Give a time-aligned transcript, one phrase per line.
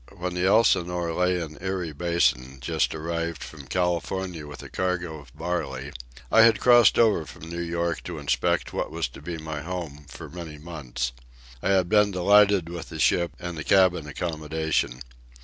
[0.17, 5.37] When the Elsinore lay in Erie Basin, just arrived from California with a cargo of
[5.37, 5.91] barley,
[6.31, 10.07] I had crossed over from New York to inspect what was to be my home
[10.09, 11.11] for many months.
[11.61, 15.01] I had been delighted with the ship and the cabin accommodation.